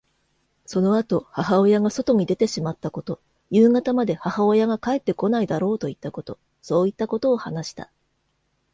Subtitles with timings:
[0.65, 7.91] そのあと母親が外に出てしまったこと、夕方まで母親が帰ってこないだろうといったこと、そういったことを話した。